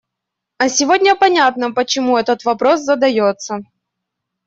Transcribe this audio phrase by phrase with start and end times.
[0.57, 3.59] А сегодня понятно, почему этот вопрос задается.